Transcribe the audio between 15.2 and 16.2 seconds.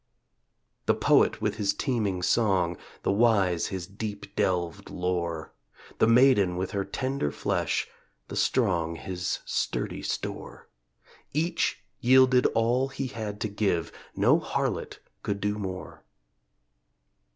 could do more.